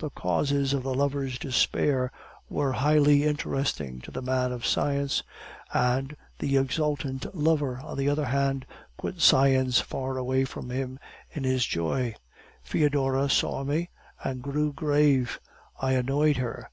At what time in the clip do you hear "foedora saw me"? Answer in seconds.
12.64-13.90